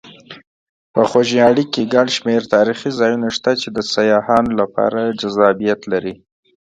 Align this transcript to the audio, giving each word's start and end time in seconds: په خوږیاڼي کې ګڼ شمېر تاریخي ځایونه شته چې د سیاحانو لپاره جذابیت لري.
په 0.93 1.01
خوږیاڼي 1.09 1.65
کې 1.73 1.91
ګڼ 1.93 2.07
شمېر 2.17 2.41
تاریخي 2.55 2.89
ځایونه 2.99 3.27
شته 3.37 3.51
چې 3.61 3.67
د 3.71 3.79
سیاحانو 3.93 4.51
لپاره 4.61 4.99
جذابیت 5.21 5.81
لري. 5.91 6.13